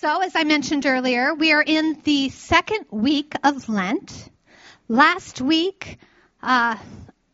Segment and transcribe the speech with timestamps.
[0.00, 4.30] So, as I mentioned earlier, we are in the second week of Lent.
[4.86, 5.98] Last week,
[6.40, 6.76] uh,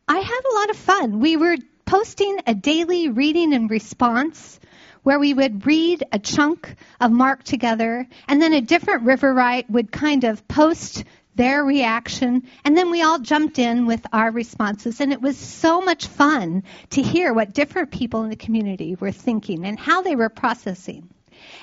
[0.09, 1.21] I had a lot of fun.
[1.21, 4.59] We were posting a daily reading and response
[5.03, 9.93] where we would read a chunk of Mark together, and then a different Riverite would
[9.93, 11.05] kind of post
[11.35, 15.03] their reaction, and then we all jumped in with our responses.
[15.03, 19.13] And it was so much fun to hear what different people in the community were
[19.13, 21.11] thinking and how they were processing.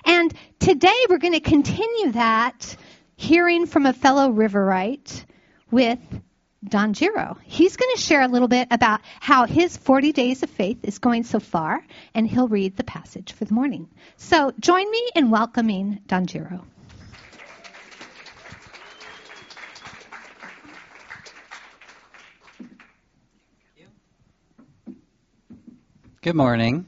[0.06, 2.76] And today we're going to continue that
[3.16, 5.26] hearing from a fellow Riverite
[5.70, 6.00] with
[6.64, 7.38] Don Giro.
[7.44, 11.00] He's going to share a little bit about how his 40 days of faith is
[11.00, 13.90] going so far, and he'll read the passage for the morning.
[14.18, 16.66] So join me in welcoming Don Giro.
[26.22, 26.86] Good morning.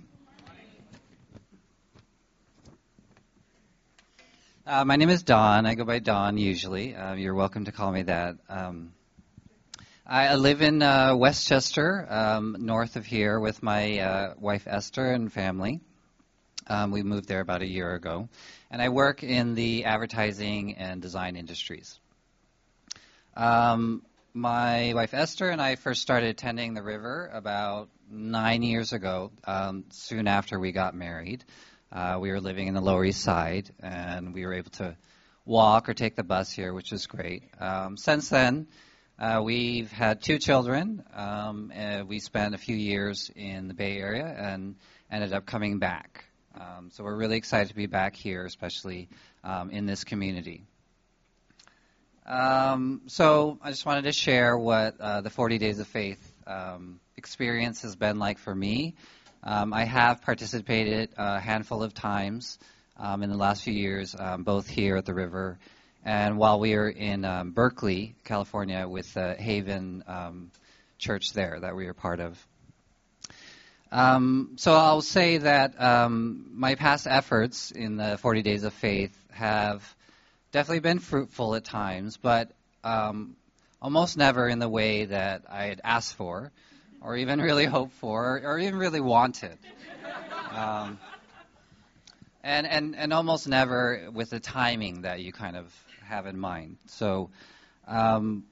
[4.66, 5.66] Uh, my name is Don.
[5.66, 6.96] I go by Don usually.
[6.96, 8.38] Uh, you're welcome to call me that.
[8.48, 8.94] Um,
[10.08, 15.34] I live in uh, Westchester, um, north of here, with my uh, wife Esther and
[15.34, 15.82] family.
[16.66, 18.30] Um, we moved there about a year ago.
[18.72, 22.00] And I work in the advertising and design industries.
[23.36, 24.02] Um,
[24.34, 29.84] my wife Esther and I first started attending the river about nine years ago, um,
[29.90, 31.44] soon after we got married.
[31.94, 34.98] Uh, we were living in the Lower East Side, and we were able to
[35.46, 37.44] walk or take the bus here, which is great.
[37.60, 38.66] Um, since then,
[39.20, 41.04] uh, we've had two children.
[41.14, 41.72] Um,
[42.08, 44.76] we spent a few years in the Bay Area and
[45.12, 46.26] ended up coming back.
[46.60, 49.08] Um, so we're really excited to be back here, especially
[49.44, 50.64] um, in this community.
[52.26, 57.00] Um, so I just wanted to share what uh, the 40 Days of Faith um,
[57.18, 58.96] experience has been like for me.
[59.46, 62.58] Um, I have participated a handful of times
[62.98, 65.60] um, in the last few years, um, both here at the river
[66.06, 70.52] and while we were in um, Berkeley, California, with the Haven um,
[70.98, 72.46] Church there that we were part of.
[73.92, 79.84] Um, so I'll say that my past efforts in the 40 Days of Faith have
[80.52, 82.52] definitely been fruitful at times, but
[83.82, 86.52] almost never in the way that I had asked for
[87.04, 89.58] or even really hoped for, or, even really wanted.
[90.52, 91.00] Um,
[92.44, 95.74] and, and, and almost never with the timing that you kind of
[96.06, 96.78] have in mind.
[96.88, 97.30] So,
[97.88, 98.46] um,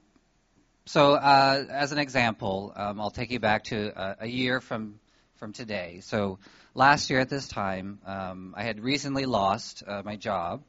[0.84, 4.98] so uh, as an example, um, I'll take you back to a, a, year from,
[5.36, 6.00] from today.
[6.02, 6.38] So
[6.74, 10.62] last year at this time, um, I had recently lost uh, my job,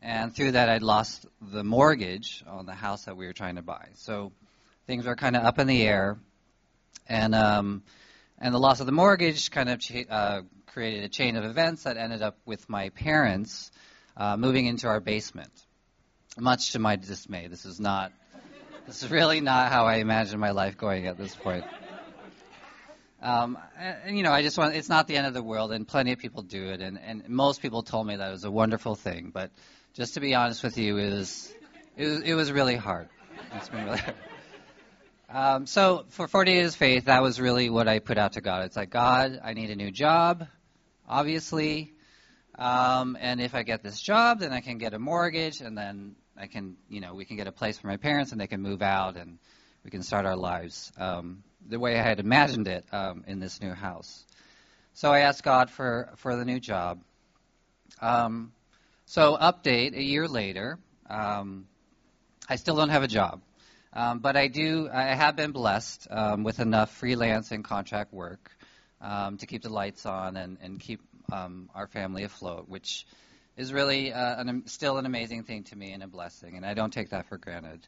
[0.00, 3.62] and through that, I'd lost the mortgage on the house that we were trying to
[3.62, 3.88] buy.
[3.94, 4.32] So
[4.86, 6.18] things were kind of up in the air
[7.08, 7.82] and um,
[8.38, 11.84] and the loss of the mortgage kind of cha- uh, created a chain of events
[11.84, 13.70] that ended up with my parents
[14.16, 15.52] uh, moving into our basement.
[16.38, 18.12] Much to my dismay, this is not.
[18.86, 21.64] This is really not how I imagined my life going at this point.
[23.22, 25.86] Um, and, you know, I just want, it's not the end of the world, and
[25.86, 28.50] plenty of people do it, and, and most people told me that it was a
[28.50, 29.52] wonderful thing, but
[29.94, 31.54] just to be honest with you, it was,
[31.96, 33.08] it was, it was really hard.
[33.54, 34.16] It's been really hard.
[35.34, 38.42] Um, so for 40 Days of Faith, that was really what I put out to
[38.42, 38.66] God.
[38.66, 40.46] It's like, God, I need a new job,
[41.08, 41.94] obviously.
[42.58, 46.16] Um, and if I get this job, then I can get a mortgage, and then
[46.36, 48.60] I can, you know, we can get a place for my parents, and they can
[48.60, 49.38] move out, and
[49.84, 53.58] we can start our lives um, the way I had imagined it um, in this
[53.62, 54.26] new house.
[54.92, 57.00] So I asked God for, for the new job.
[58.02, 58.52] Um,
[59.06, 60.78] so update, a year later,
[61.08, 61.68] um,
[62.50, 63.40] I still don't have a job.
[63.94, 68.50] Um, but I do, I have been blessed um, with enough freelance and contract work
[69.00, 73.06] um, to keep the lights on and, and keep um, our family afloat, which
[73.56, 76.72] is really uh, an, still an amazing thing to me and a blessing, and I
[76.72, 77.86] don't take that for granted.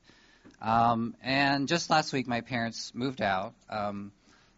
[0.61, 3.55] Um, and just last week, my parents moved out.
[3.71, 4.13] Um,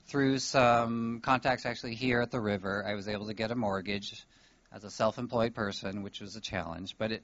[0.06, 4.24] through some contacts actually here at the river, I was able to get a mortgage
[4.72, 7.22] as a self employed person, which was a challenge, but it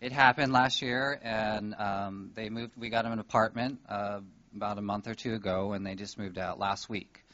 [0.00, 2.72] it happened last year, and um, they moved.
[2.76, 4.20] We got them an apartment uh,
[4.56, 7.24] about a month or two ago, and they just moved out last week.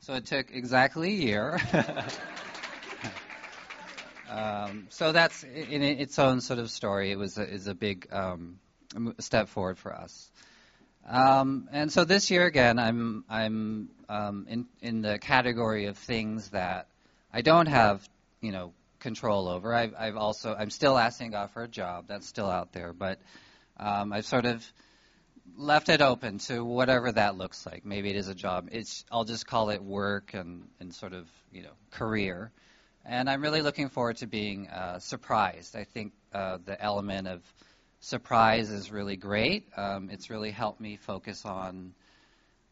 [0.00, 1.60] So it took exactly a year.
[4.30, 7.12] um, so that's in its own sort of story.
[7.12, 8.58] It was a, is a big um,
[9.20, 10.28] step forward for us.
[11.08, 16.50] Um, and so this year again, I'm I'm um, in in the category of things
[16.50, 16.86] that
[17.32, 18.08] I don't have,
[18.40, 18.72] you know,
[19.02, 19.74] control over.
[19.74, 22.06] I've, I've also I'm still asking God for a job.
[22.08, 23.20] That's still out there, but
[23.76, 24.64] um, I've sort of
[25.56, 27.84] left it open to whatever that looks like.
[27.84, 28.68] Maybe it is a job.
[28.72, 32.52] It's I'll just call it work and, and sort of you know career.
[33.04, 35.74] And I'm really looking forward to being uh, surprised.
[35.74, 37.42] I think uh, the element of
[37.98, 39.66] surprise is really great.
[39.76, 41.92] Um, it's really helped me focus on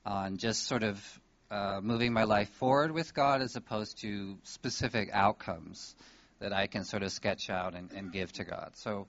[0.07, 5.11] on just sort of uh, moving my life forward with God as opposed to specific
[5.13, 5.97] outcomes
[6.41, 8.73] that I can sort of sketch out and, and give to God.
[8.75, 9.07] So,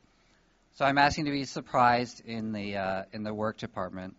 [0.75, 4.15] so I'm asking to be surprised in the uh, in the work department,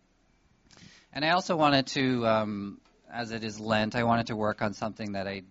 [1.13, 2.81] and I also wanted to, um,
[3.13, 5.43] as it is Lent, I wanted to work on something that I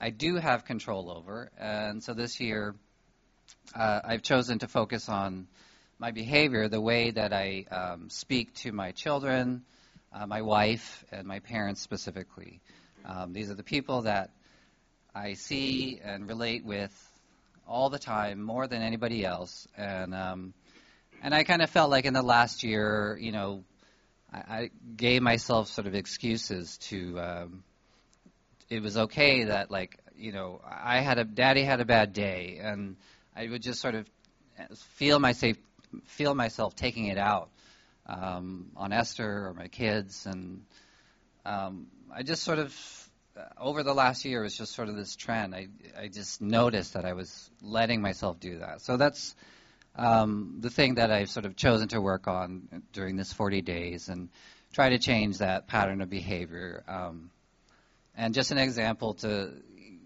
[0.00, 2.74] I do have control over, and so this year
[3.74, 5.48] uh, I've chosen to focus on
[5.98, 9.64] my behavior, the way that I um, speak to my children,
[10.12, 12.60] uh, my wife, and my parents specifically.
[13.04, 14.30] Um, these are the people that
[15.14, 16.92] I see and relate with
[17.66, 19.68] all the time, more than anybody else.
[19.76, 20.54] And um,
[21.22, 23.64] and I kind of felt like in the last year, you know,
[24.32, 27.20] I, I gave myself sort of excuses to.
[27.20, 27.64] Um,
[28.70, 32.58] it was okay that like you know I had a daddy had a bad day,
[32.60, 32.96] and
[33.36, 34.06] I would just sort of
[34.96, 35.56] feel myself
[36.06, 37.48] feel myself taking it out
[38.06, 40.62] um, on Esther or my kids, and
[41.44, 43.07] um, I just sort of
[43.58, 45.54] over the last year it was just sort of this trend.
[45.54, 45.68] I
[45.98, 48.82] I just noticed that I was letting myself do that.
[48.82, 49.34] So that's
[49.96, 54.08] um, the thing that I've sort of chosen to work on during this 40 days
[54.08, 54.28] and
[54.72, 56.84] try to change that pattern of behavior.
[56.86, 57.30] Um,
[58.16, 59.52] and just an example to,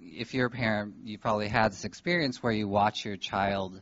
[0.01, 3.81] if you're a parent, you probably had this experience where you watch your child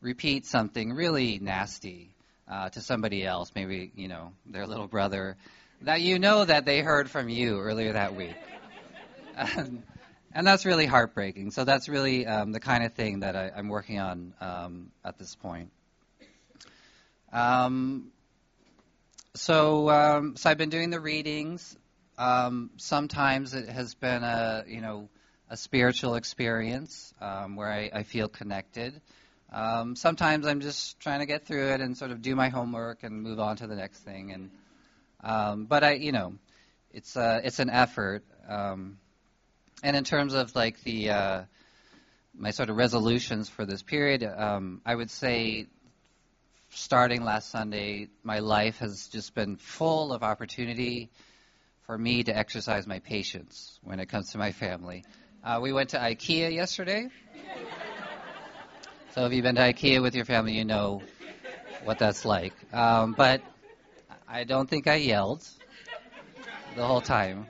[0.00, 2.14] repeat something really nasty
[2.48, 5.36] uh, to somebody else, maybe you know their little brother,
[5.82, 8.34] that you know that they heard from you earlier that week,
[9.56, 9.82] and,
[10.32, 11.50] and that's really heartbreaking.
[11.50, 15.18] So that's really um, the kind of thing that I, am working on um, at
[15.18, 15.70] this point.
[17.32, 18.10] Um,
[19.34, 21.76] so, um, so I've been doing the readings.
[22.18, 25.08] Um, sometimes it has been a you know
[25.48, 29.00] a spiritual experience um, where I, I feel connected.
[29.94, 33.22] Sometimes I'm just trying to get through it and sort of do my homework and
[33.22, 34.32] move on to the next thing.
[34.32, 36.34] And but I, you know,
[36.92, 38.24] it's uh, it's an effort.
[38.48, 38.98] Um,
[39.82, 41.42] and in terms of like the uh,
[42.36, 45.66] my sort of resolutions for this period, um, I would say
[46.70, 51.10] starting last Sunday, my life has just been full of opportunity
[51.86, 55.04] for me to exercise my patience when it comes to my family.
[55.42, 57.08] Uh, we went to IKEA yesterday.
[59.14, 61.02] So if you've been to IKEA with your family, you know
[61.82, 62.52] what that's like.
[62.72, 63.42] Um, but
[64.28, 65.44] I don't think I yelled
[66.76, 67.46] the whole time.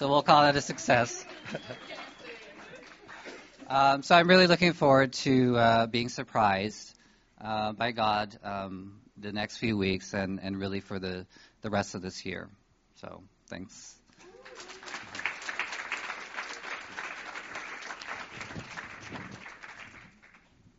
[0.00, 1.26] So we'll call that a success.
[3.68, 6.96] um, so I'm really looking forward to uh, being surprised
[7.38, 11.26] uh, by God um, the next few weeks and, and really for the,
[11.60, 12.48] the rest of this year.
[12.94, 13.94] So thanks.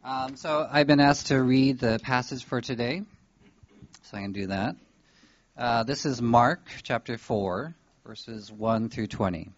[0.04, 3.04] Um, so I've been asked to read the passage for today,
[4.02, 4.78] so I can do that.
[5.56, 7.76] Uh, this is Mark chapter 4,
[8.12, 9.54] verses 1 through 20.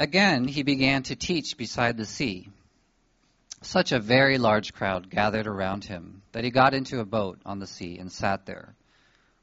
[0.00, 2.48] Again, he began to teach beside the sea.
[3.60, 7.58] Such a very large crowd gathered around him that he got into a boat on
[7.58, 8.74] the sea and sat there,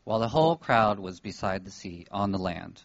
[0.06, 2.82] while the whole crowd was beside the sea on the land.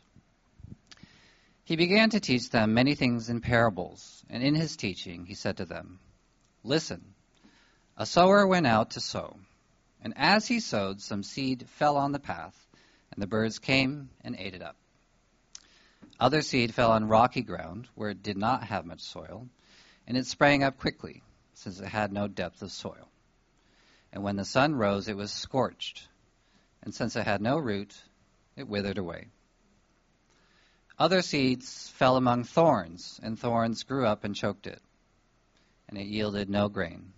[1.65, 5.57] He began to teach them many things in parables, and in his teaching he said
[5.57, 6.01] to them,
[6.63, 7.15] Listen,
[7.97, 9.39] a sower went out to sow,
[10.03, 12.67] and as he sowed, some seed fell on the path,
[13.13, 14.77] and the birds came and ate it up.
[16.19, 19.49] Other seed fell on rocky ground, where it did not have much soil,
[20.07, 21.23] and it sprang up quickly,
[21.55, 23.09] since it had no depth of soil.
[24.13, 26.09] And when the sun rose, it was scorched,
[26.83, 27.95] and since it had no root,
[28.57, 29.29] it withered away.
[30.99, 34.81] Other seeds fell among thorns, and thorns grew up and choked it,
[35.89, 37.13] and it yielded no grain.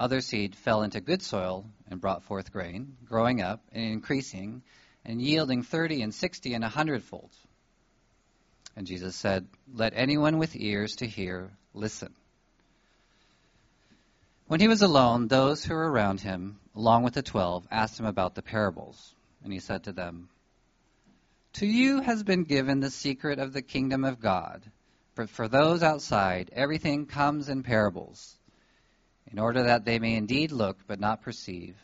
[0.00, 4.62] Other seed fell into good soil and brought forth grain, growing up and increasing,
[5.04, 7.30] and yielding thirty and sixty and a hundredfold.
[8.74, 12.14] And Jesus said, Let anyone with ears to hear listen.
[14.46, 18.06] When he was alone, those who were around him, along with the twelve, asked him
[18.06, 19.14] about the parables.
[19.44, 20.28] And he said to them,
[21.54, 24.62] to you has been given the secret of the kingdom of God.
[25.14, 28.38] But for those outside, everything comes in parables,
[29.30, 31.76] in order that they may indeed look but not perceive,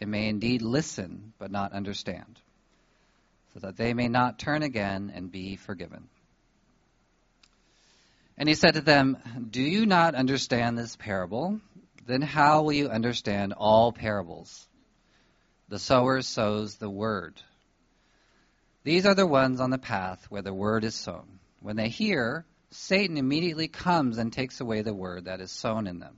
[0.00, 2.40] and may indeed listen but not understand,
[3.52, 6.08] so that they may not turn again and be forgiven.
[8.36, 9.16] And he said to them,
[9.50, 11.60] Do you not understand this parable?
[12.06, 14.66] Then how will you understand all parables?
[15.68, 17.40] The sower sows the word.
[18.82, 21.38] These are the ones on the path where the word is sown.
[21.60, 26.00] When they hear, Satan immediately comes and takes away the word that is sown in
[26.00, 26.16] them.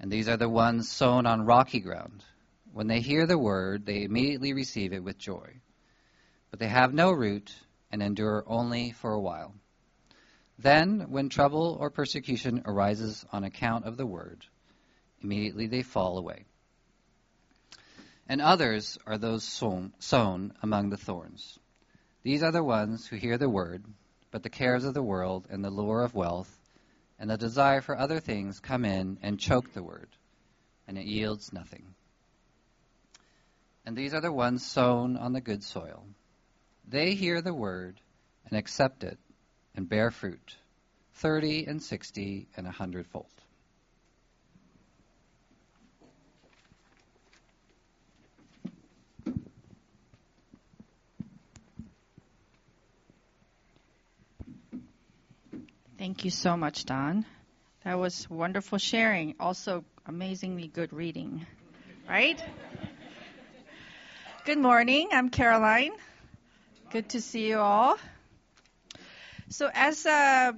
[0.00, 2.24] And these are the ones sown on rocky ground.
[2.72, 5.60] When they hear the word, they immediately receive it with joy.
[6.50, 7.52] But they have no root
[7.90, 9.54] and endure only for a while.
[10.58, 14.44] Then, when trouble or persecution arises on account of the word,
[15.22, 16.44] immediately they fall away.
[18.28, 21.58] And others are those sown, sown, among the thorns.
[22.22, 23.84] These are the ones who hear the word,
[24.30, 26.57] but the cares of the world and the lure of wealth
[27.18, 30.08] and the desire for other things come in and choke the word,
[30.86, 31.94] and it yields nothing.
[33.84, 36.04] And these are the ones sown on the good soil.
[36.86, 38.00] They hear the word
[38.48, 39.18] and accept it
[39.74, 40.56] and bear fruit,
[41.14, 43.37] thirty and sixty and a hundredfold.
[55.98, 57.26] Thank you so much, Don.
[57.82, 59.34] That was wonderful sharing.
[59.40, 61.44] Also, amazingly good reading,
[62.08, 62.40] right?
[64.44, 65.08] good morning.
[65.10, 65.90] I'm Caroline.
[66.92, 67.96] Good to see you all.
[69.48, 70.52] So, as uh,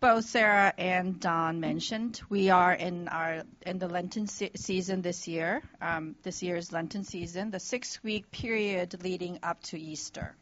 [0.00, 5.28] both Sarah and Don mentioned, we are in our in the Lenten se- season this
[5.28, 5.62] year.
[5.80, 10.34] Um, this year's Lenten season, the six-week period leading up to Easter.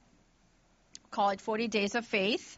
[1.11, 2.57] Call it 40 Days of Faith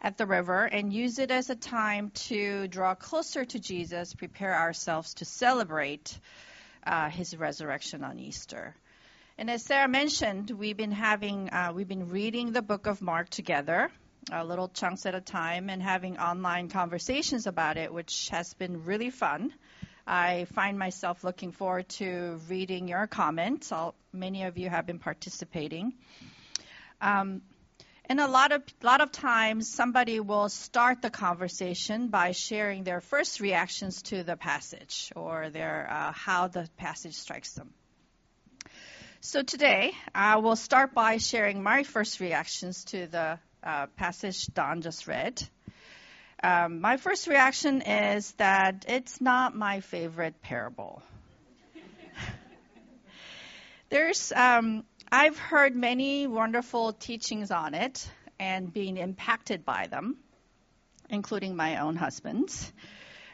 [0.00, 4.54] at the river and use it as a time to draw closer to Jesus, prepare
[4.54, 6.18] ourselves to celebrate
[6.86, 8.74] uh, his resurrection on Easter.
[9.36, 13.28] And as Sarah mentioned, we've been having uh, we've been reading the book of Mark
[13.28, 13.90] together,
[14.32, 18.84] uh, little chunks at a time, and having online conversations about it, which has been
[18.84, 19.52] really fun.
[20.06, 23.70] I find myself looking forward to reading your comments.
[23.70, 25.92] All, many of you have been participating.
[27.00, 27.42] Um,
[28.08, 33.00] and a lot of lot of times somebody will start the conversation by sharing their
[33.00, 37.70] first reactions to the passage or their uh, how the passage strikes them.
[39.20, 44.80] So today I will start by sharing my first reactions to the uh, passage Don
[44.80, 45.46] just read.
[46.42, 51.02] Um, my first reaction is that it's not my favorite parable.
[53.90, 58.06] There's um, I've heard many wonderful teachings on it
[58.38, 60.18] and being impacted by them,
[61.08, 62.70] including my own husband's.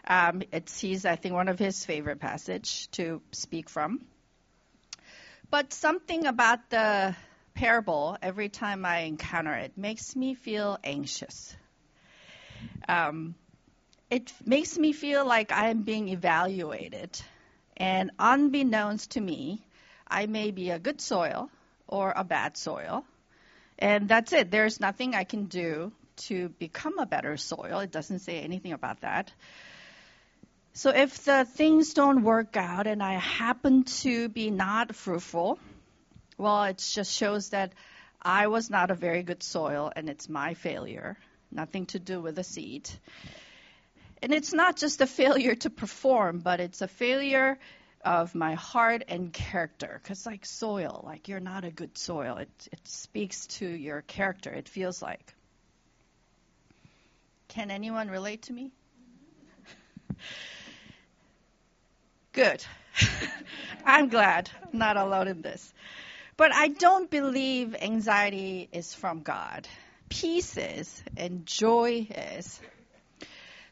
[0.07, 4.07] Um, it's he's I think one of his favorite passage to speak from.
[5.51, 7.17] But something about the
[7.55, 11.57] parable, every time I encounter it, makes me feel anxious.
[12.89, 13.35] Um,
[14.11, 17.21] it makes me feel like I am being evaluated,
[17.77, 19.67] and unbeknownst to me,
[20.07, 21.51] I may be a good soil
[21.87, 23.05] or a bad soil.
[23.79, 24.51] And that's it.
[24.51, 25.93] There's nothing I can do
[26.29, 27.81] to become a better soil.
[27.81, 29.33] It doesn't say anything about that.
[30.73, 35.59] So if the things don't work out and I happen to be not fruitful,
[36.37, 37.73] well, it just shows that
[38.21, 41.17] I was not a very good soil and it's my failure.
[41.53, 42.91] Nothing to do with the seed.
[44.23, 47.59] And it's not just a failure to perform, but it's a failure
[48.05, 50.01] of my heart and character.
[50.03, 52.37] Because, like soil, like you're not a good soil.
[52.37, 55.35] It, it speaks to your character, it feels like.
[57.49, 58.71] Can anyone relate to me?
[62.33, 62.65] Good.
[63.85, 65.73] I'm glad I'm not alone in this.
[66.37, 69.69] But I don't believe anxiety is from God.
[70.09, 72.61] Peace is, and joy is.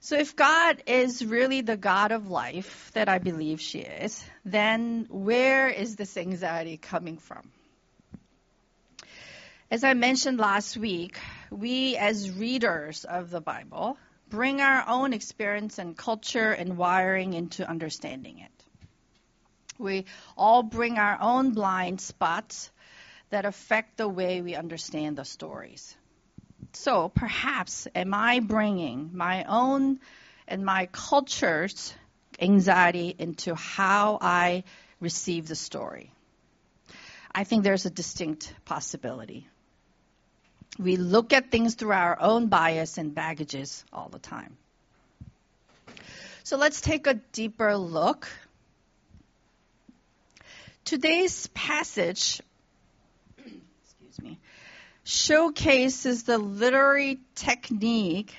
[0.05, 5.07] So if God is really the God of life that I believe she is, then
[5.09, 7.53] where is this anxiety coming from?
[9.71, 11.21] As I mentioned last week,
[11.53, 13.97] we as readers of the Bible
[14.29, 18.65] bring our own experience and culture and wiring into understanding it.
[19.79, 20.07] We
[20.37, 22.73] all bring our own blind spots
[23.31, 25.97] that affect the way we understand the stories.
[26.73, 30.01] So perhaps am I bringing my own
[30.49, 31.95] and my culture's
[32.41, 34.65] anxiety into how I
[35.01, 36.11] receive the story?
[37.35, 39.47] I think there's a distinct possibility.
[40.79, 44.57] We look at things through our own bias and baggages all the time.
[46.45, 48.29] So let's take a deeper look.
[50.85, 52.41] Today's passage,
[53.39, 54.39] excuse me,
[55.05, 58.35] showcases the literary technique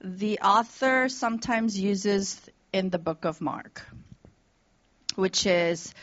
[0.00, 2.40] the author sometimes uses
[2.72, 3.82] in the book of Mark,
[5.14, 5.94] which is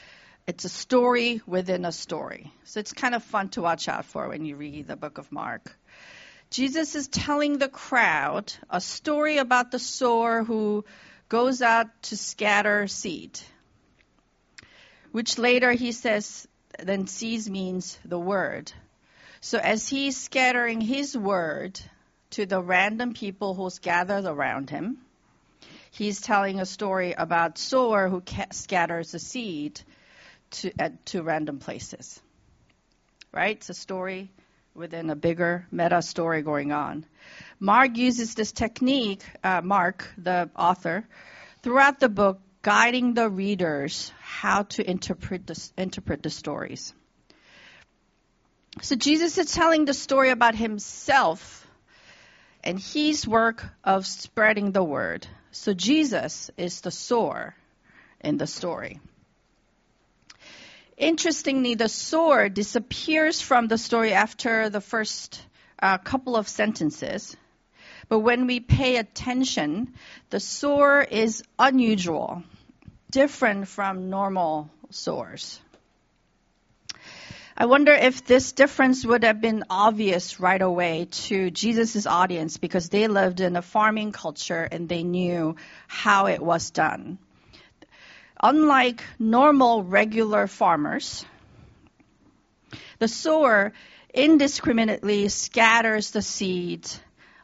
[0.46, 2.52] It's a story within a story.
[2.66, 5.32] So it's kind of fun to watch out for when you read the book of
[5.32, 5.74] Mark.
[6.50, 10.84] Jesus is telling the crowd a story about the sower who
[11.30, 13.40] goes out to scatter seed,
[15.14, 16.46] which later he says,
[16.78, 18.72] then seeds means the word.
[19.44, 21.78] So as he's scattering his word
[22.30, 25.00] to the random people who's gathered around him,
[25.92, 29.82] he's telling a story about sower who ca- scatters a seed
[30.52, 32.22] to, uh, to random places.
[33.34, 33.58] Right?
[33.58, 34.32] It's a story
[34.76, 37.06] within a bigger meta story going on.
[37.60, 41.06] Mark uses this technique, uh, Mark, the author,
[41.64, 46.94] throughout the book, guiding the readers how to interpret the, interpret the stories.
[48.82, 51.68] So Jesus is telling the story about himself
[52.64, 55.28] and his work of spreading the word.
[55.52, 57.56] So Jesus is the sower
[58.22, 59.00] in the story.
[60.98, 65.42] Interestingly, the sower disappears from the story after the first
[65.80, 67.36] uh, couple of sentences.
[68.10, 69.94] But when we pay attention,
[70.30, 72.44] the sower is unusual,
[73.12, 75.60] different from normal sowers.
[77.56, 82.90] I wonder if this difference would have been obvious right away to Jesus' audience because
[82.90, 85.56] they lived in a farming culture and they knew
[85.88, 87.20] how it was done.
[88.42, 91.26] Unlike normal regular farmers,
[92.98, 93.74] the sower
[94.14, 96.90] indiscriminately scatters the seed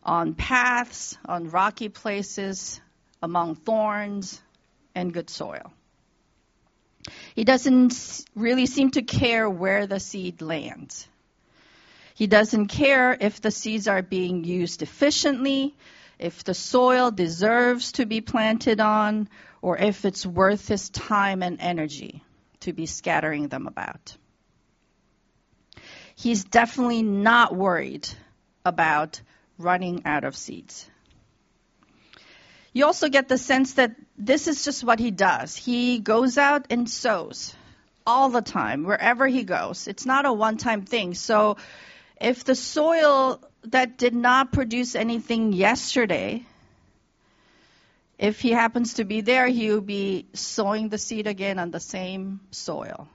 [0.01, 2.81] on paths, on rocky places,
[3.21, 4.41] among thorns,
[4.95, 5.71] and good soil.
[7.35, 11.07] He doesn't really seem to care where the seed lands.
[12.15, 15.73] He doesn't care if the seeds are being used efficiently,
[16.17, 19.29] if the soil deserves to be planted on,
[19.61, 22.23] or if it's worth his time and energy
[22.61, 24.17] to be scattering them about.
[26.15, 28.07] He's definitely not worried
[28.65, 29.21] about
[29.57, 30.89] running out of seeds.
[32.73, 35.55] You also get the sense that this is just what he does.
[35.55, 37.55] He goes out and sows
[38.05, 39.87] all the time, wherever he goes.
[39.87, 41.13] It's not a one time thing.
[41.13, 41.57] So
[42.19, 46.43] if the soil that did not produce anything yesterday,
[48.17, 51.79] if he happens to be there, he will be sowing the seed again on the
[51.79, 53.07] same soil.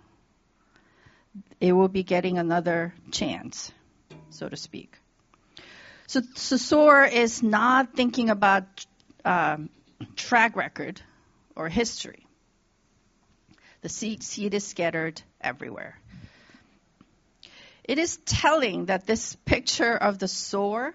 [1.61, 3.71] It will be getting another chance,
[4.31, 4.99] so to speak.
[6.07, 8.87] So, so is not thinking about
[9.25, 9.71] um,
[10.17, 11.01] track record
[11.57, 12.27] or history.
[13.83, 15.99] The seed, is scattered everywhere.
[17.85, 20.95] It is telling that this picture of the sower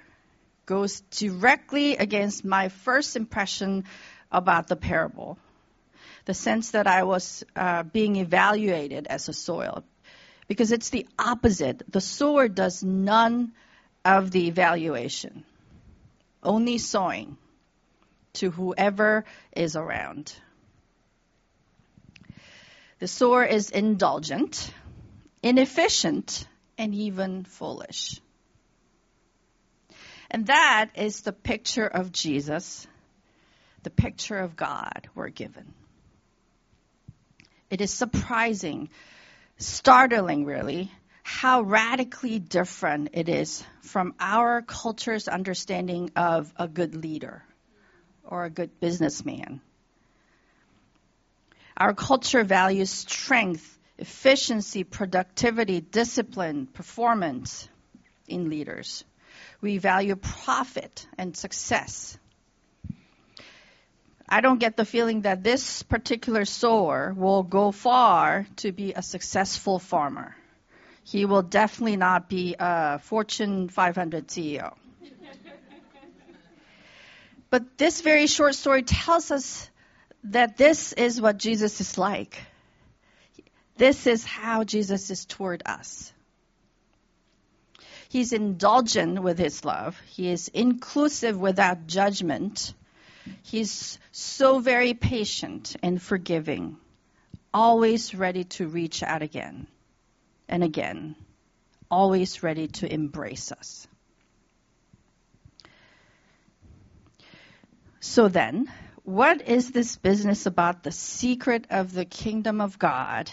[0.66, 3.86] goes directly against my first impression
[4.32, 5.38] about the parable.
[6.26, 9.84] The sense that I was uh, being evaluated as a soil.
[10.48, 11.84] Because it's the opposite.
[11.92, 13.54] The sower does none
[14.04, 15.44] of the evaluation,
[16.42, 17.38] only sowing
[18.40, 19.26] to whoever
[19.56, 20.34] is around.
[23.00, 24.74] The sower is indulgent,
[25.44, 26.48] inefficient,
[26.78, 28.20] and even foolish.
[30.32, 32.88] And that is the picture of Jesus,
[33.84, 35.74] the picture of God we're given.
[37.70, 38.90] It is surprising,
[39.58, 40.92] startling really,
[41.24, 47.44] how radically different it is from our culture's understanding of a good leader
[48.30, 49.60] or a good businessman.
[51.76, 57.68] Our culture values strength, efficiency, productivity, discipline, performance
[58.28, 59.04] in leaders.
[59.62, 62.18] We value profit and success.
[64.28, 69.02] I don't get the feeling that this particular sower will go far to be a
[69.02, 70.36] successful farmer.
[71.04, 74.76] He will definitely not be a Fortune 500 CEO.
[77.50, 79.70] But this very short story tells us
[80.26, 82.38] that this is what Jesus is like.
[83.78, 86.14] This is how Jesus is toward us.
[88.10, 90.00] He's indulgent with his love.
[90.08, 92.74] He is inclusive without judgment.
[93.44, 96.78] He's so very patient and forgiving,
[97.54, 99.68] always ready to reach out again
[100.48, 101.16] and again,
[101.90, 103.88] always ready to embrace us.
[108.00, 108.72] So then,
[109.04, 113.30] what is this business about the secret of the kingdom of God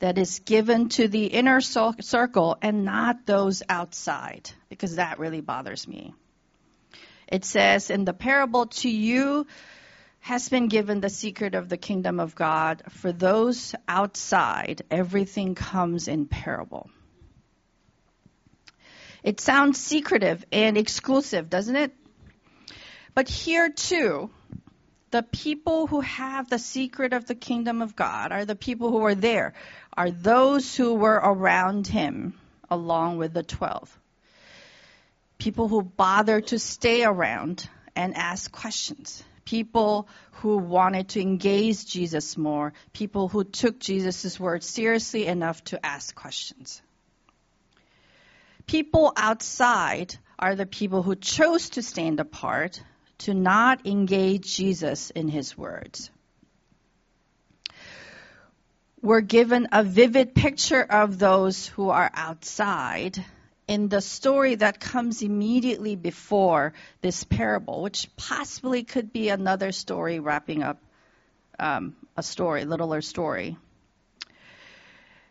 [0.00, 4.50] that is given to the inner circle and not those outside?
[4.68, 6.14] Because that really bothers me.
[7.28, 9.46] It says in the parable, to you
[10.20, 12.82] has been given the secret of the kingdom of God.
[12.90, 16.90] For those outside, everything comes in parable.
[19.22, 21.92] It sounds secretive and exclusive, doesn't it?
[23.14, 24.30] But here too,
[25.10, 29.04] the people who have the secret of the kingdom of God are the people who
[29.04, 29.52] are there,
[29.94, 32.34] are those who were around him
[32.70, 33.98] along with the 12.
[35.36, 39.22] People who bother to stay around and ask questions.
[39.44, 40.08] People
[40.40, 42.72] who wanted to engage Jesus more.
[42.92, 46.80] People who took Jesus' words seriously enough to ask questions.
[48.66, 52.82] People outside are the people who chose to stand apart,
[53.24, 56.10] to not engage Jesus in his words.
[59.00, 63.24] We're given a vivid picture of those who are outside
[63.68, 70.20] in the story that comes immediately before this parable, which possibly could be another story
[70.20, 70.78] wrapping up
[71.58, 73.56] um, a story, littler story.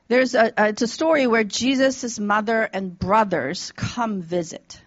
[0.08, 4.82] There's a, it's a story where Jesus' mother and brothers come visit.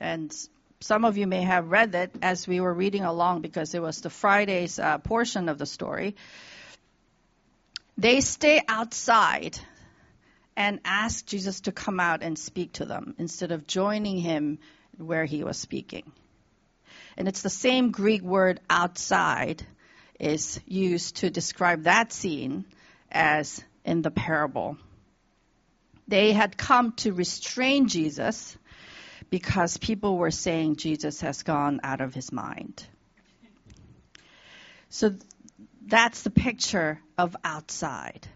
[0.00, 0.34] And
[0.82, 4.00] some of you may have read it as we were reading along because it was
[4.00, 6.16] the Friday's uh, portion of the story.
[7.96, 9.58] They stay outside
[10.56, 14.58] and ask Jesus to come out and speak to them instead of joining him
[14.98, 16.10] where he was speaking.
[17.16, 19.64] And it's the same Greek word outside
[20.18, 22.64] is used to describe that scene
[23.10, 24.76] as in the parable.
[26.08, 28.56] They had come to restrain Jesus
[29.32, 32.86] because people were saying Jesus has gone out of his mind.
[34.90, 35.14] So
[35.86, 38.28] that's the picture of outside.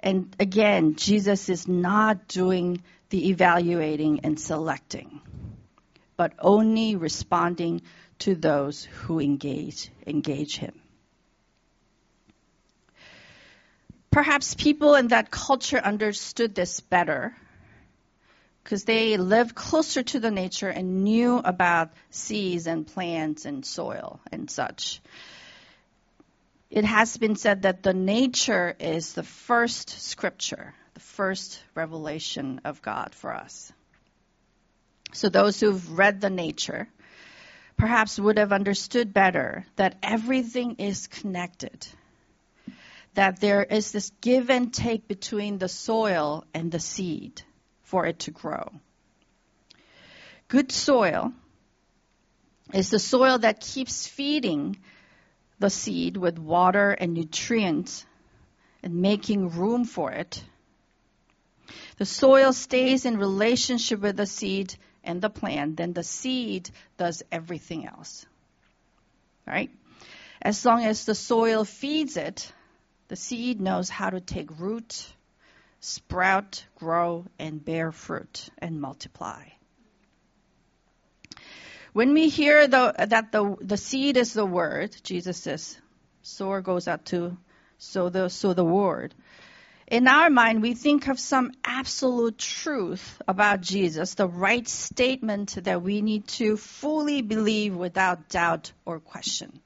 [0.00, 5.22] And again, Jesus is not doing the evaluating and selecting,
[6.18, 7.80] but only responding
[8.18, 10.78] to those who engage engage him.
[14.10, 17.34] Perhaps people in that culture understood this better
[18.62, 24.20] because they lived closer to the nature and knew about seeds and plants and soil
[24.30, 25.00] and such.
[26.70, 32.80] It has been said that the nature is the first scripture, the first revelation of
[32.82, 33.72] God for us.
[35.12, 36.88] So those who've read the nature
[37.76, 41.86] perhaps would have understood better that everything is connected
[43.14, 47.42] that there is this give and take between the soil and the seed
[47.90, 48.70] for it to grow.
[50.46, 51.32] Good soil
[52.72, 54.76] is the soil that keeps feeding
[55.58, 58.06] the seed with water and nutrients
[58.84, 60.42] and making room for it.
[61.98, 67.24] The soil stays in relationship with the seed and the plant, then the seed does
[67.32, 68.24] everything else.
[69.46, 69.70] Right?
[70.40, 72.52] As long as the soil feeds it,
[73.08, 75.12] the seed knows how to take root,
[75.80, 79.42] sprout, grow, and bear fruit and multiply.
[81.92, 85.76] When we hear the, that the, the seed is the word, Jesus says,
[86.22, 87.36] sower goes out to
[87.78, 89.14] sow the, sow the word.
[89.88, 95.82] In our mind, we think of some absolute truth about Jesus, the right statement that
[95.82, 99.58] we need to fully believe without doubt or question.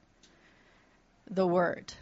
[1.29, 1.93] The word.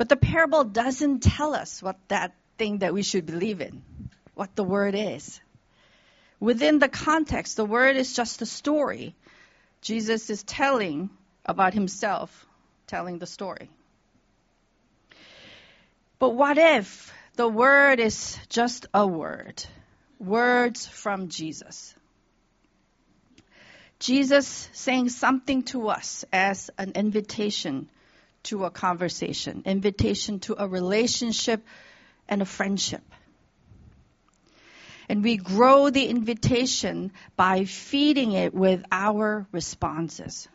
[0.00, 3.82] But the parable doesn't tell us what that thing that we should believe in,
[4.32, 5.38] what the word is.
[6.40, 9.14] Within the context, the word is just a story.
[9.82, 11.10] Jesus is telling
[11.44, 12.46] about himself,
[12.86, 13.68] telling the story.
[16.18, 19.62] But what if the word is just a word?
[20.18, 21.94] Words from Jesus.
[23.98, 27.90] Jesus saying something to us as an invitation
[28.44, 31.64] to a conversation, invitation to a relationship
[32.28, 33.02] and a friendship.
[35.08, 40.48] And we grow the invitation by feeding it with our responses.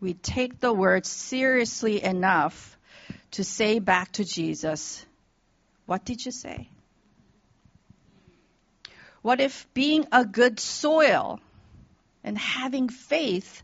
[0.00, 2.76] We take the word seriously enough
[3.32, 5.06] to say back to Jesus,
[5.86, 6.68] What did you say?
[9.22, 11.38] What if being a good soil
[12.24, 13.62] and having faith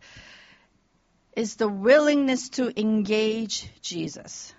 [1.38, 4.53] is the willingness to engage Jesus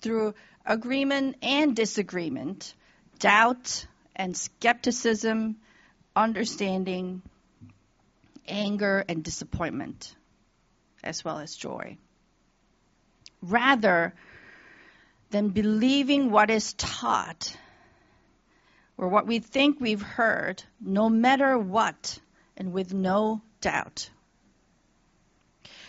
[0.00, 2.74] through agreement and disagreement,
[3.18, 5.56] doubt and skepticism,
[6.16, 7.20] understanding,
[8.48, 10.16] anger and disappointment,
[11.02, 11.98] as well as joy.
[13.42, 14.14] Rather
[15.28, 17.54] than believing what is taught
[18.96, 22.18] or what we think we've heard, no matter what,
[22.56, 24.08] and with no doubt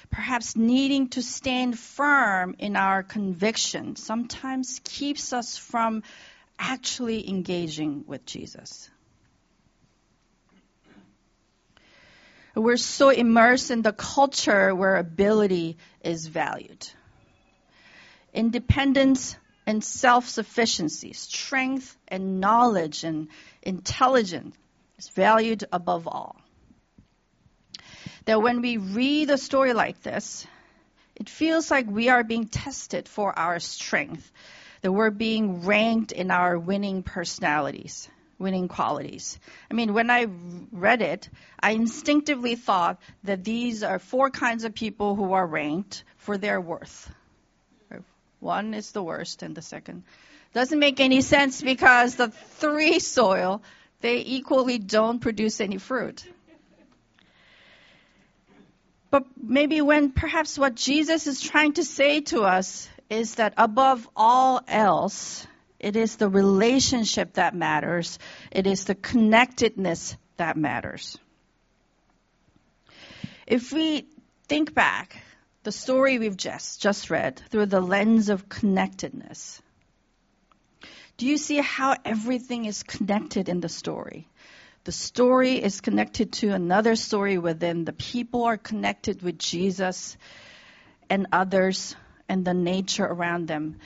[0.10, 6.04] perhaps needing to stand firm in our conviction, sometimes keeps us from
[6.58, 8.90] actually engaging with Jesus.
[12.56, 16.88] We're so immersed in the culture where ability is valued.
[18.34, 19.36] Independence
[19.68, 23.28] and self sufficiency, strength and knowledge and
[23.62, 24.56] intelligence
[24.98, 26.38] is valued above all.
[28.26, 30.46] That when we read a story like this,
[31.16, 34.32] it feels like we are being tested for our strength,
[34.82, 39.40] that we're being ranked in our winning personalities winning qualities.
[39.72, 40.28] I mean, when I
[40.72, 46.04] read it, I instinctively thought that these are four kinds of people who are ranked
[46.18, 47.12] for their worth.
[48.40, 50.04] One is the worst, and the second
[50.54, 53.62] doesn't make any sense because the three soil
[54.02, 56.24] they equally don't produce any fruit.
[59.10, 64.08] But maybe when perhaps what Jesus is trying to say to us is that above
[64.16, 65.46] all else,
[65.80, 68.18] it is the relationship that matters.
[68.52, 71.18] It is the connectedness that matters.
[73.46, 74.08] If we
[74.48, 75.22] think back,
[75.64, 79.62] the story we've just, just read through the lens of connectedness,
[81.18, 84.28] do you see how everything is connected in the story?
[84.86, 87.86] The story is connected to another story within.
[87.86, 90.16] The people are connected with Jesus
[91.10, 91.96] and others
[92.30, 93.80] and the nature around them.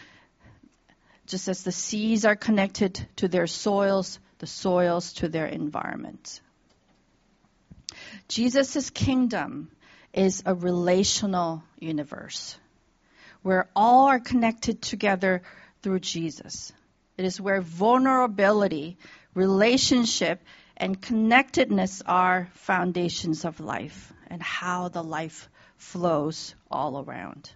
[1.25, 6.41] Just as the seas are connected to their soils, the soils to their environment.
[8.27, 9.71] Jesus' kingdom
[10.13, 12.57] is a relational universe
[13.41, 15.43] where all are connected together
[15.81, 16.73] through Jesus.
[17.17, 18.97] It is where vulnerability,
[19.33, 20.41] relationship,
[20.79, 27.51] and connectedness are foundations of life and how the life flows all around.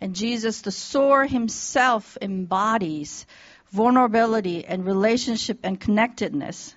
[0.00, 3.26] And Jesus, the sower himself, embodies
[3.70, 6.74] vulnerability and relationship and connectedness,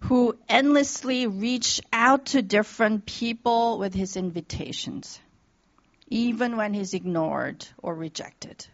[0.00, 5.20] who endlessly reach out to different people with his invitations,
[6.08, 8.66] even when he's ignored or rejected,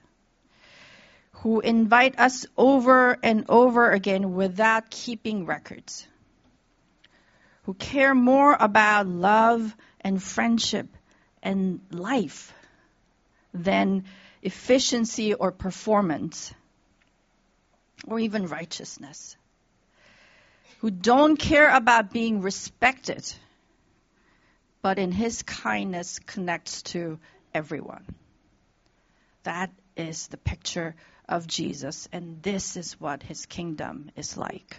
[1.42, 6.06] who invite us over and over again without keeping records,
[7.64, 10.86] who care more about love and friendship
[11.42, 12.54] and life
[13.52, 14.04] than
[14.42, 16.54] efficiency or performance
[18.06, 19.36] or even righteousness,
[20.78, 23.30] who don't care about being respected,
[24.80, 27.18] but in his kindness connects to
[27.52, 28.04] everyone.
[29.42, 30.94] That is the picture
[31.28, 34.76] of Jesus, and this is what his kingdom is like.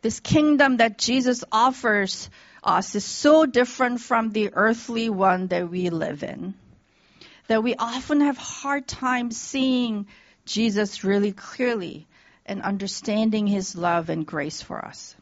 [0.00, 2.28] This kingdom that Jesus offers
[2.64, 6.54] us is so different from the earthly one that we live in
[7.48, 10.06] that we often have hard time seeing
[10.46, 12.06] Jesus really clearly
[12.46, 15.14] and understanding his love and grace for us.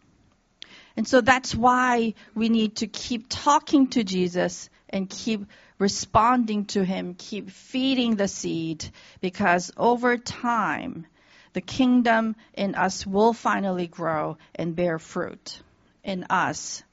[0.96, 5.46] And so that's why we need to keep talking to Jesus and keep
[5.80, 8.88] responding to him, keep feeding the seed,
[9.20, 11.06] because over time,
[11.54, 15.60] the kingdom in us will finally grow and bear fruit
[16.04, 16.84] in us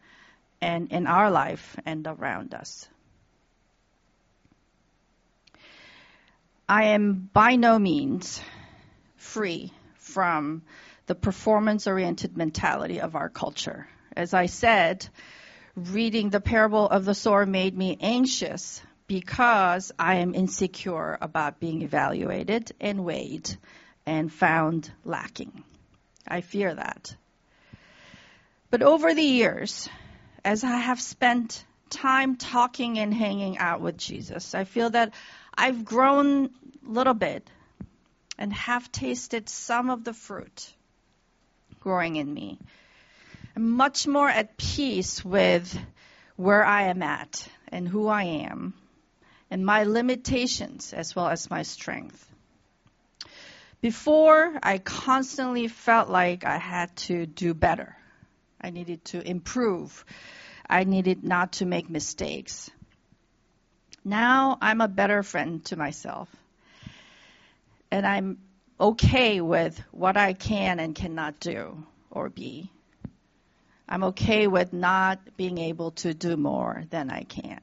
[0.62, 2.88] and in our life and around us.
[6.67, 8.41] I am by no means
[9.17, 10.63] free from
[11.08, 13.88] the performance oriented mentality of our culture.
[14.15, 15.08] As I said,
[15.77, 21.83] reading the parable of the sower made me anxious because I am insecure about being
[21.83, 23.55] evaluated and weighed
[24.03, 25.63] and found lacking.
[26.27, 27.15] I fear that.
[28.71, 29.87] But over the years,
[30.43, 35.13] as I have spent time talking and hanging out with Jesus, I feel that
[35.55, 36.49] I've grown a
[36.89, 37.47] little bit
[38.39, 40.73] and have tasted some of the fruit
[41.79, 42.57] growing in me.
[43.58, 45.80] I'm much more at peace with
[46.36, 48.76] where I am at and who I am
[49.50, 52.24] and my limitations as well as my strength.
[53.82, 57.98] Before, I constantly felt like I had to do better.
[58.62, 60.06] I needed to improve.
[60.70, 62.70] I needed not to make mistakes.
[64.06, 66.30] Now I'm a better friend to myself.
[67.89, 68.38] And I'm
[68.80, 72.70] okay with what I can and cannot do or be.
[73.88, 77.62] I'm okay with not being able to do more than I can.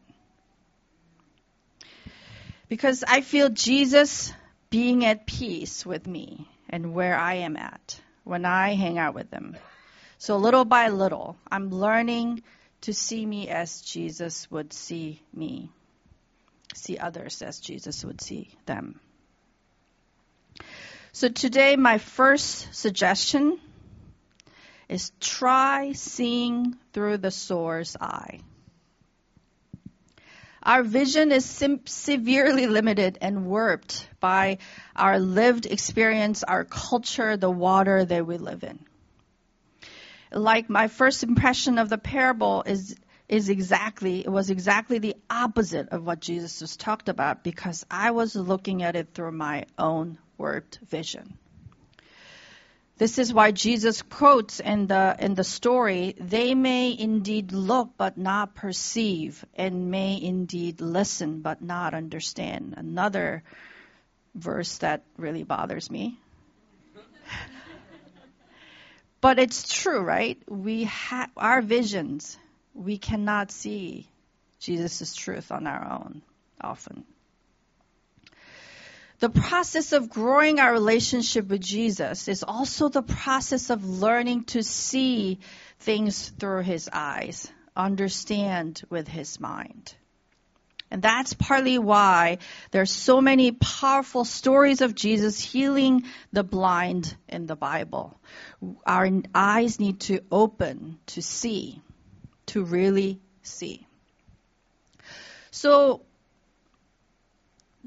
[2.68, 4.32] Because I feel Jesus
[4.70, 9.30] being at peace with me and where I am at when I hang out with
[9.30, 9.56] him.
[10.18, 12.42] So little by little, I'm learning
[12.82, 15.70] to see me as Jesus would see me,
[16.74, 18.98] see others as Jesus would see them.
[21.12, 23.60] So today, my first suggestion
[24.88, 28.40] is try seeing through the sower's eye.
[30.62, 34.58] Our vision is sim- severely limited and warped by
[34.96, 38.78] our lived experience, our culture, the water that we live in.
[40.32, 42.96] Like my first impression of the parable is
[43.28, 48.10] is exactly it was exactly the opposite of what Jesus just talked about because I
[48.10, 51.38] was looking at it through my own warped vision.
[52.96, 58.16] This is why Jesus quotes in the in the story, they may indeed look but
[58.16, 62.74] not perceive, and may indeed listen but not understand.
[62.76, 63.42] Another
[64.34, 66.20] verse that really bothers me.
[69.20, 70.40] but it's true, right?
[70.48, 72.38] We have our visions.
[72.74, 74.08] We cannot see
[74.60, 76.22] Jesus' truth on our own
[76.60, 77.04] often.
[79.20, 84.62] The process of growing our relationship with Jesus is also the process of learning to
[84.62, 85.38] see
[85.80, 89.94] things through his eyes, understand with his mind.
[90.90, 92.38] And that's partly why
[92.70, 98.18] there's so many powerful stories of Jesus healing the blind in the Bible.
[98.86, 101.82] Our eyes need to open to see,
[102.46, 103.86] to really see.
[105.50, 106.03] So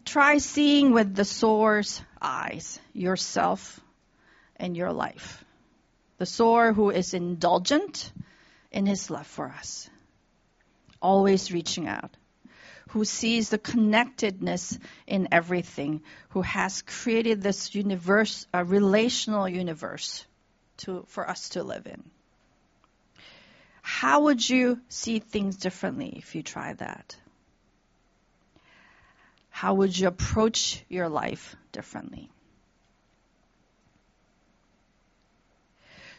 [0.08, 3.80] try seeing with the sower's eyes yourself
[4.56, 5.44] and your life.
[6.18, 8.12] The sower who is indulgent
[8.72, 9.90] in his love for us,
[11.02, 12.16] always reaching out,
[12.90, 20.26] who sees the connectedness in everything, who has created this universe, a relational universe
[20.78, 22.04] to, for us to live in.
[23.82, 27.16] How would you see things differently if you try that?
[29.58, 32.30] How would you approach your life differently?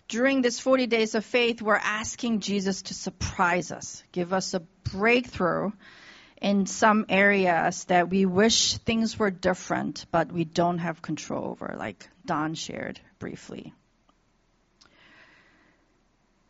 [0.09, 4.61] During this 40 days of faith, we're asking Jesus to surprise us, give us a
[4.91, 5.71] breakthrough
[6.43, 11.77] in some areas that we wish things were different, but we don't have control over,
[11.79, 13.73] like Don shared briefly.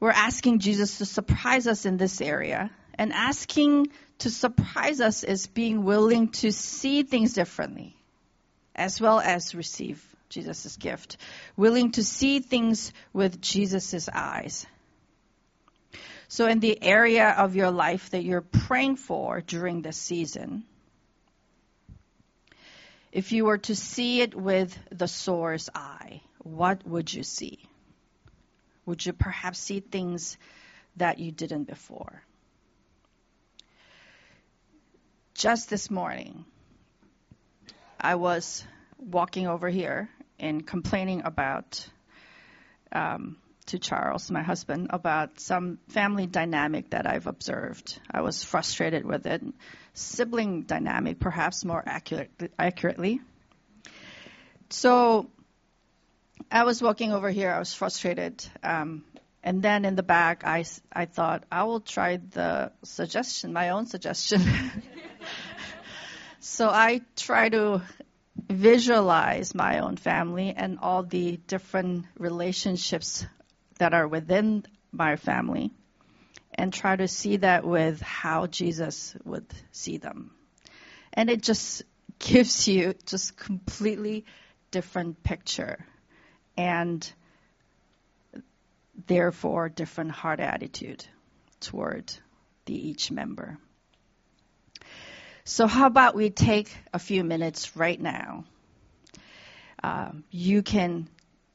[0.01, 5.47] We're asking Jesus to surprise us in this area and asking to surprise us is
[5.47, 7.97] being willing to see things differently,
[8.75, 11.17] as well as receive Jesus' gift.
[11.57, 14.67] Willing to see things with Jesus' eyes.
[16.29, 20.65] So, in the area of your life that you're praying for during this season,
[23.13, 27.59] if you were to see it with the sower's eye, what would you see?
[28.85, 30.37] Would you perhaps see things
[30.97, 32.23] that you didn't before?
[35.39, 36.45] Just this morning,
[38.01, 38.65] I was
[38.99, 40.09] walking over here
[40.41, 41.89] and complaining about
[42.91, 48.01] um, to Charles, my husband, about some family dynamic that I've observed.
[48.11, 49.41] I was frustrated with it.
[49.95, 53.21] Sibling dynamic, perhaps more accurate, accurately.
[54.71, 55.31] So
[56.51, 57.53] I was walking over here.
[57.53, 58.45] I was frustrated.
[58.65, 59.05] Um,
[59.45, 63.87] and then in the back, I, I thought, I will try the suggestion, my own
[63.87, 64.43] suggestion.
[66.49, 67.83] so I try to
[68.49, 73.27] visualize my own family and all the different relationships
[73.79, 75.73] that are within my family
[76.55, 80.31] and try to see that with how Jesus would see them.
[81.13, 81.83] And it just
[82.19, 84.25] gives you just completely
[84.71, 85.85] different picture
[86.57, 87.13] and
[89.07, 91.05] therefore different heart attitude
[91.61, 92.11] toward
[92.65, 93.59] the each member.
[95.49, 98.45] So, how about we take a few minutes right now?
[99.83, 101.09] Uh, you can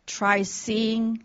[0.08, 1.24] try seeing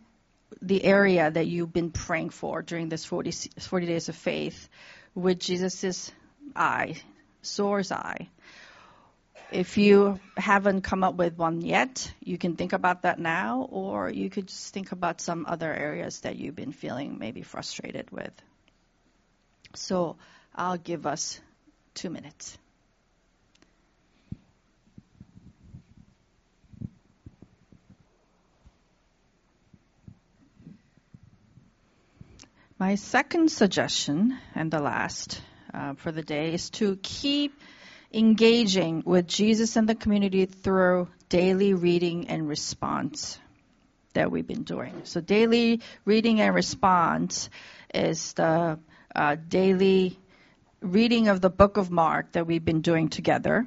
[0.61, 4.68] the area that you've been praying for during this 40, 40 days of faith
[5.14, 6.12] with Jesus'
[6.54, 6.96] eye,
[7.40, 8.28] sower's eye.
[9.50, 14.10] If you haven't come up with one yet, you can think about that now, or
[14.10, 18.33] you could just think about some other areas that you've been feeling maybe frustrated with.
[19.75, 20.16] So
[20.54, 21.40] I'll give us
[21.99, 22.57] two minutes.
[32.79, 35.42] My second suggestion, and the last
[35.75, 37.61] uh, for the day, is to keep
[38.13, 43.40] engaging with Jesus and the community through daily reading and response
[44.15, 45.01] that we've been doing.
[45.03, 47.51] So, daily reading and response
[47.92, 48.79] is the
[49.17, 50.17] uh, daily
[50.81, 53.66] reading of the book of Mark that we've been doing together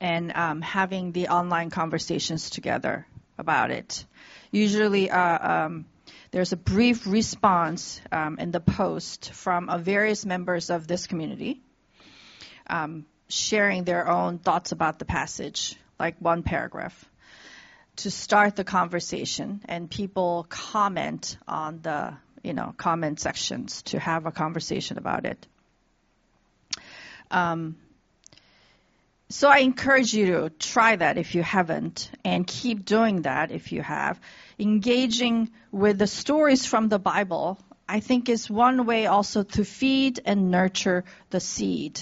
[0.00, 3.06] and um, having the online conversations together
[3.38, 4.04] about it.
[4.50, 5.86] Usually, uh, um,
[6.30, 11.60] there's a brief response um, in the post from uh, various members of this community
[12.66, 17.04] um, sharing their own thoughts about the passage, like one paragraph,
[17.96, 24.26] to start the conversation, and people comment on the you know comment sections to have
[24.26, 25.46] a conversation about it.
[27.32, 27.76] Um,
[29.30, 33.72] so I encourage you to try that if you haven't, and keep doing that if
[33.72, 34.20] you have.
[34.58, 37.58] Engaging with the stories from the Bible,
[37.88, 41.98] I think, is one way also to feed and nurture the seed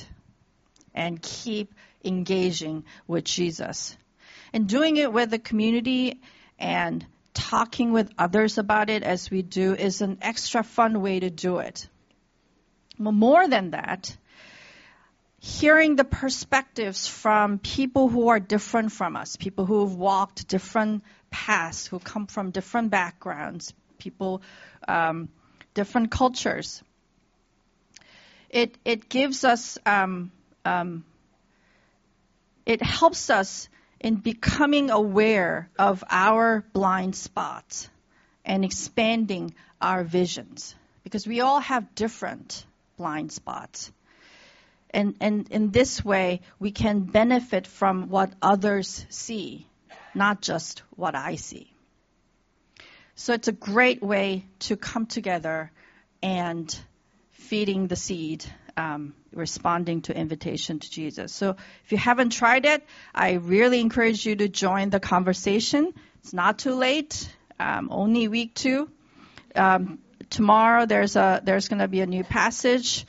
[0.92, 1.72] and keep
[2.04, 3.96] engaging with Jesus.
[4.52, 6.20] And doing it with the community
[6.58, 11.30] and talking with others about it as we do is an extra fun way to
[11.30, 11.88] do it.
[12.98, 14.16] More than that,
[15.40, 21.02] hearing the perspectives from people who are different from us, people who have walked different
[21.30, 24.42] paths, who come from different backgrounds, people,
[24.86, 25.30] um,
[25.72, 26.82] different cultures.
[28.50, 30.30] It it gives us um,
[30.66, 31.04] um,
[32.66, 37.88] it helps us in becoming aware of our blind spots
[38.44, 42.66] and expanding our visions because we all have different
[42.98, 43.90] blind spots.
[44.92, 49.66] And, and in this way, we can benefit from what others see,
[50.14, 51.72] not just what I see.
[53.14, 55.70] So it's a great way to come together
[56.22, 56.76] and
[57.32, 58.44] feeding the seed,
[58.76, 61.32] um, responding to invitation to Jesus.
[61.32, 62.84] So if you haven't tried it,
[63.14, 65.92] I really encourage you to join the conversation.
[66.20, 67.28] It's not too late.
[67.58, 68.90] Um, only week two.
[69.54, 69.98] Um,
[70.30, 73.06] tomorrow there's a there's going to be a new passage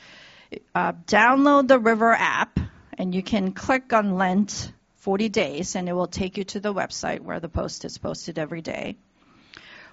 [0.76, 2.60] uh, download the River app,
[2.97, 6.74] and you can click on Lent 40 days, and it will take you to the
[6.74, 8.97] website where the post is posted every day.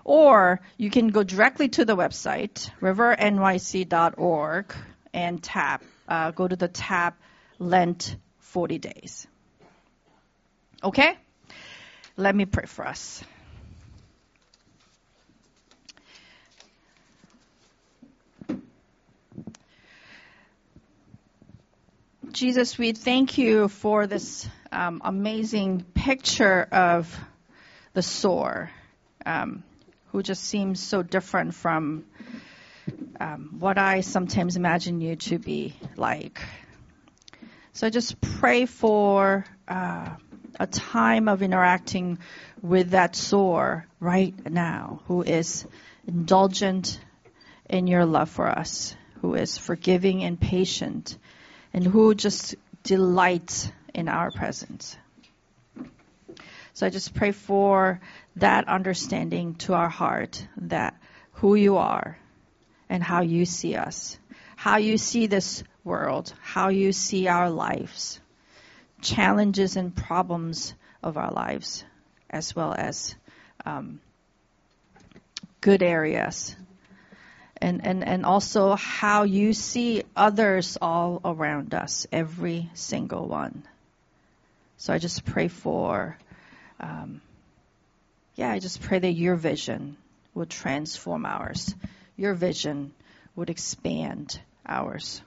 [0.05, 4.75] Or you can go directly to the website, rivernyc.org,
[5.13, 7.15] and tap, uh, go to the tab
[7.59, 9.27] Lent 40 days.
[10.83, 11.17] Okay?
[12.17, 13.23] Let me pray for us.
[22.33, 27.19] Jesus, we thank you for this um, amazing picture of
[27.95, 28.71] the sower,
[29.25, 29.65] um,
[30.13, 32.05] who just seems so different from
[33.19, 36.41] um, what I sometimes imagine you to be like.
[37.73, 40.11] So I just pray for uh,
[40.61, 42.19] a time of interacting
[42.61, 45.67] with that sower right now, who is
[46.07, 47.01] indulgent
[47.71, 51.17] in your love for us, who is forgiving and patient
[51.73, 54.97] and who just delights in our presence.
[56.75, 58.01] So I just pray for
[58.37, 60.95] that understanding to our heart that
[61.33, 62.19] who you are
[62.89, 64.19] and how you see us,
[64.57, 68.21] how you see this world, how you see our lives,
[69.01, 71.85] challenges and problems of our lives,
[72.31, 73.15] as well as
[73.67, 74.01] um,
[75.61, 76.55] good areas
[77.61, 83.63] and, and, and also how you see others all around us, every single one.
[84.77, 86.17] So I just pray for,
[86.81, 87.21] um,
[88.37, 89.97] yeah, I just pray that your vision
[90.35, 91.75] would transform ours.
[92.17, 92.93] Your vision
[93.35, 95.21] would expand ours.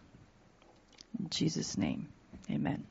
[1.20, 2.08] In Jesus' name,
[2.50, 2.86] amen.